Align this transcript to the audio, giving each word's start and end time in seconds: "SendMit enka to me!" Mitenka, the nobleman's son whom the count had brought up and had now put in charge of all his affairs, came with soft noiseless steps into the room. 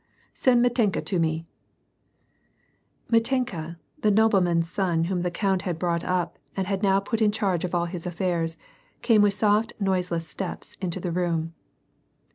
"SendMit 0.33 0.73
enka 0.79 1.05
to 1.05 1.19
me!" 1.19 1.45
Mitenka, 3.11 3.77
the 4.01 4.09
nobleman's 4.09 4.71
son 4.71 5.03
whom 5.03 5.21
the 5.21 5.29
count 5.29 5.61
had 5.61 5.77
brought 5.77 6.03
up 6.03 6.39
and 6.57 6.65
had 6.65 6.81
now 6.81 6.99
put 6.99 7.21
in 7.21 7.31
charge 7.31 7.63
of 7.63 7.75
all 7.75 7.85
his 7.85 8.07
affairs, 8.07 8.57
came 9.03 9.21
with 9.21 9.35
soft 9.35 9.73
noiseless 9.79 10.27
steps 10.27 10.73
into 10.81 10.99
the 10.99 11.11
room. 11.11 11.53